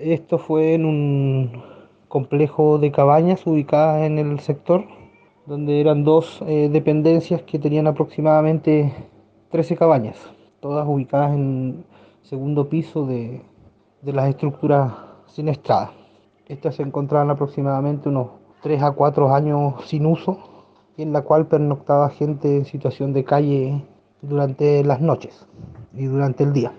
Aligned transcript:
Esto 0.00 0.38
fue 0.38 0.74
en 0.74 0.84
un 0.84 1.62
complejo 2.08 2.78
de 2.78 2.92
cabañas 2.92 3.46
ubicadas 3.46 4.02
en 4.02 4.18
el 4.18 4.40
sector, 4.40 4.84
donde 5.46 5.80
eran 5.80 6.04
dos 6.04 6.42
eh, 6.46 6.68
dependencias 6.70 7.42
que 7.42 7.58
tenían 7.58 7.86
aproximadamente 7.86 8.92
13 9.50 9.76
cabañas, 9.76 10.18
todas 10.60 10.86
ubicadas 10.86 11.34
en 11.34 11.84
segundo 12.22 12.68
piso 12.68 13.06
de, 13.06 13.40
de 14.02 14.12
las 14.12 14.28
estructuras 14.28 14.92
siniestradas. 15.28 15.90
Estas 16.46 16.74
se 16.74 16.82
encontraban 16.82 17.30
aproximadamente 17.30 18.10
unos 18.10 18.28
3 18.62 18.82
a 18.82 18.90
4 18.90 19.34
años 19.34 19.74
sin 19.86 20.04
uso, 20.04 20.38
en 20.98 21.12
la 21.12 21.22
cual 21.22 21.46
pernoctaba 21.46 22.10
gente 22.10 22.54
en 22.54 22.64
situación 22.66 23.14
de 23.14 23.24
calle 23.24 23.82
durante 24.20 24.84
las 24.84 25.00
noches 25.00 25.46
y 25.94 26.04
durante 26.04 26.44
el 26.44 26.52
día. 26.52 26.72